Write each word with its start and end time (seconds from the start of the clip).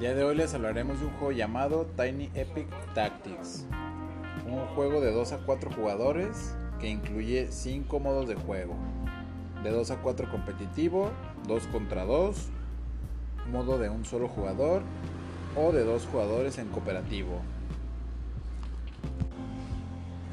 El 0.00 0.06
día 0.06 0.14
de 0.14 0.24
hoy 0.24 0.34
les 0.34 0.54
hablaremos 0.54 0.98
de 0.98 1.04
un 1.04 1.12
juego 1.12 1.30
llamado 1.30 1.86
Tiny 1.94 2.30
Epic 2.32 2.66
Tactics. 2.94 3.66
Un 4.46 4.64
juego 4.74 5.02
de 5.02 5.12
2 5.12 5.32
a 5.32 5.38
4 5.40 5.70
jugadores 5.72 6.56
que 6.80 6.88
incluye 6.88 7.48
5 7.52 8.00
modos 8.00 8.26
de 8.26 8.34
juego. 8.34 8.76
De 9.62 9.68
2 9.68 9.90
a 9.90 9.96
4 9.96 10.30
competitivo, 10.30 11.10
2 11.46 11.66
contra 11.66 12.06
2, 12.06 12.48
modo 13.52 13.78
de 13.78 13.90
un 13.90 14.06
solo 14.06 14.26
jugador 14.28 14.80
o 15.54 15.70
de 15.70 15.84
dos 15.84 16.06
jugadores 16.10 16.56
en 16.56 16.68
cooperativo. 16.68 17.42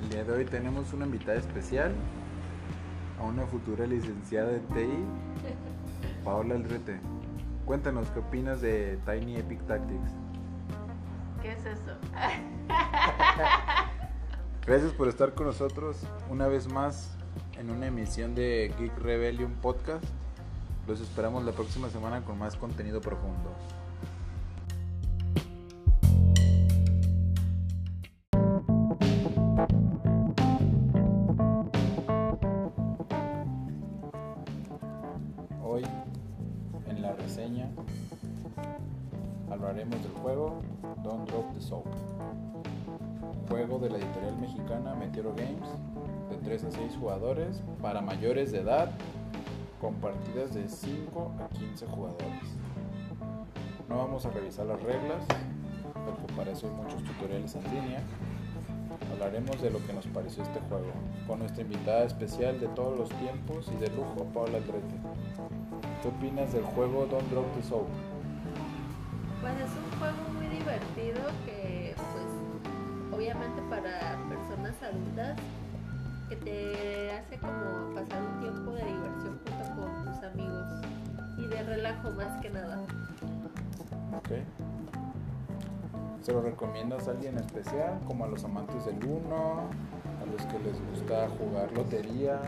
El 0.00 0.10
día 0.10 0.22
de 0.22 0.32
hoy 0.32 0.44
tenemos 0.44 0.92
una 0.92 1.06
invitada 1.06 1.38
especial 1.38 1.92
a 3.18 3.24
una 3.24 3.44
futura 3.46 3.84
licenciada 3.84 4.52
en 4.52 4.62
TI, 4.68 6.24
Paola 6.24 6.54
Aldrete. 6.54 7.00
Cuéntanos 7.66 8.08
qué 8.10 8.20
opinas 8.20 8.60
de 8.60 8.96
Tiny 9.04 9.38
Epic 9.38 9.60
Tactics. 9.66 10.12
¿Qué 11.42 11.50
es 11.50 11.66
eso? 11.66 11.96
Gracias 14.64 14.92
por 14.92 15.08
estar 15.08 15.34
con 15.34 15.46
nosotros 15.46 15.96
una 16.30 16.46
vez 16.46 16.72
más 16.72 17.16
en 17.58 17.70
una 17.70 17.88
emisión 17.88 18.36
de 18.36 18.72
Geek 18.78 18.96
Rebellion 18.98 19.52
Podcast. 19.54 20.04
Los 20.86 21.00
esperamos 21.00 21.44
la 21.44 21.50
próxima 21.50 21.88
semana 21.88 22.24
con 22.24 22.38
más 22.38 22.54
contenido 22.54 23.00
profundo. 23.00 23.50
Hoy, 35.64 35.82
reseña, 37.26 37.68
hablaremos 39.50 40.00
del 40.00 40.12
juego 40.22 40.62
Don't 41.02 41.28
Drop 41.28 41.52
the 41.54 41.60
Soap. 41.60 41.84
Juego 43.48 43.80
de 43.80 43.90
la 43.90 43.98
editorial 43.98 44.36
mexicana 44.36 44.94
Meteoro 44.94 45.34
Games, 45.34 45.68
de 46.30 46.36
3 46.36 46.64
a 46.66 46.70
6 46.70 46.96
jugadores, 47.00 47.64
para 47.82 48.00
mayores 48.00 48.52
de 48.52 48.60
edad, 48.60 48.92
con 49.80 49.94
partidas 49.94 50.54
de 50.54 50.68
5 50.68 51.32
a 51.40 51.48
15 51.48 51.86
jugadores. 51.86 52.56
No 53.88 53.98
vamos 53.98 54.24
a 54.24 54.30
revisar 54.30 54.66
las 54.66 54.80
reglas, 54.84 55.24
porque 55.94 56.32
para 56.36 56.52
eso 56.52 56.68
hay 56.68 56.74
muchos 56.74 57.02
tutoriales 57.02 57.56
en 57.56 57.64
línea. 57.64 58.02
Hablaremos 59.12 59.60
de 59.62 59.70
lo 59.70 59.84
que 59.86 59.92
nos 59.92 60.06
pareció 60.06 60.42
este 60.42 60.60
juego, 60.68 60.92
con 61.26 61.38
nuestra 61.38 61.62
invitada 61.62 62.04
especial 62.04 62.60
de 62.60 62.68
todos 62.68 62.98
los 62.98 63.08
tiempos 63.18 63.70
y 63.74 63.76
de 63.80 63.88
lujo, 63.90 64.24
Paula 64.34 64.58
Aldrete. 64.58 64.96
¿Qué 66.02 66.08
opinas 66.08 66.52
del 66.52 66.64
juego 66.64 67.06
Don't 67.06 67.28
Drop 67.30 67.46
the 67.54 67.62
Soap? 67.62 67.86
Pues 69.40 69.54
es 69.54 69.70
un 69.70 69.98
juego 69.98 70.28
muy 70.36 70.46
divertido 70.48 71.20
que, 71.44 71.94
pues, 71.96 73.16
obviamente 73.18 73.62
para 73.70 74.18
personas 74.28 74.74
adultas, 74.82 75.36
que 76.28 76.36
te 76.36 77.12
hace 77.12 77.38
como 77.38 77.94
pasar 77.94 78.20
un 78.22 78.40
tiempo 78.40 78.72
de 78.72 78.84
diversión 78.84 79.38
junto 79.46 79.80
con 79.80 80.04
tus 80.04 80.24
amigos 80.24 80.66
y 81.38 81.46
de 81.46 81.62
relajo 81.62 82.10
más 82.10 82.40
que 82.42 82.50
nada. 82.50 82.80
Ok. 84.16 84.65
¿Se 86.26 86.32
lo 86.32 86.40
recomiendas 86.40 87.06
a 87.06 87.12
alguien 87.12 87.38
especial, 87.38 88.00
como 88.04 88.24
a 88.24 88.26
los 88.26 88.42
amantes 88.42 88.84
del 88.84 88.98
uno, 89.04 89.60
a 90.20 90.26
los 90.26 90.44
que 90.46 90.58
les 90.58 90.90
gusta 90.90 91.28
jugar 91.38 91.70
lotería? 91.70 92.40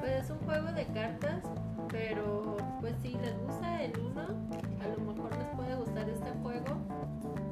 Pues 0.00 0.24
es 0.24 0.30
un 0.30 0.38
juego 0.40 0.70
de 0.72 0.84
cartas, 0.88 1.42
pero 1.88 2.58
pues 2.82 2.94
si 3.00 3.14
les 3.14 3.38
gusta 3.38 3.84
el 3.84 3.98
uno, 4.00 4.20
a 4.20 4.88
lo 4.88 5.14
mejor 5.14 5.34
les 5.34 5.48
puede 5.56 5.74
gustar 5.76 6.10
este 6.10 6.30
juego, 6.42 6.76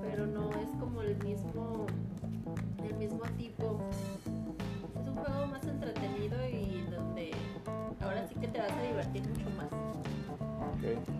pero 0.02 0.26
no 0.26 0.50
es 0.50 0.68
como 0.78 1.00
el 1.00 1.16
mismo, 1.24 1.86
el 2.86 2.94
mismo 2.96 3.22
tipo. 3.38 3.80
Es 5.00 5.08
un 5.08 5.16
juego 5.16 5.46
más 5.46 5.64
entretenido 5.64 6.46
y 6.46 6.86
donde 6.90 7.30
ahora 8.02 8.28
sí 8.28 8.34
que 8.34 8.48
te 8.48 8.58
vas 8.58 8.70
a 8.70 8.82
divertir 8.82 9.26
mucho 9.26 9.48
más. 9.56 9.72
Ok. 10.74 11.17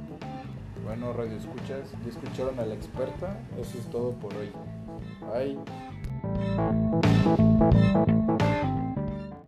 Bueno, 0.89 1.13
radio 1.13 1.37
escuchas, 1.37 1.93
ya 2.03 2.09
escucharon 2.09 2.59
a 2.59 2.65
la 2.65 2.75
experta. 2.75 3.37
Eso 3.61 3.77
es 3.77 3.91
todo 3.91 4.13
por 4.13 4.35
hoy. 4.35 4.51
Bye. 5.31 5.59